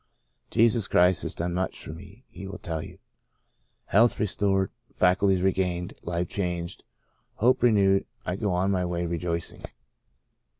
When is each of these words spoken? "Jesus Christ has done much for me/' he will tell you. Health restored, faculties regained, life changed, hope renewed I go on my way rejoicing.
"Jesus 0.49 0.87
Christ 0.87 1.21
has 1.21 1.35
done 1.35 1.53
much 1.53 1.77
for 1.77 1.91
me/' 1.93 2.23
he 2.27 2.47
will 2.47 2.57
tell 2.57 2.81
you. 2.81 2.97
Health 3.85 4.19
restored, 4.19 4.71
faculties 4.95 5.43
regained, 5.43 5.93
life 6.01 6.27
changed, 6.27 6.83
hope 7.35 7.61
renewed 7.61 8.07
I 8.25 8.35
go 8.35 8.51
on 8.51 8.71
my 8.71 8.83
way 8.83 9.05
rejoicing. 9.05 9.61